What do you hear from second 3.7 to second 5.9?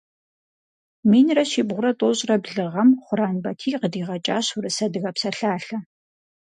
къыдигъэкӀащ урыс-адыгэ псалъалъэ.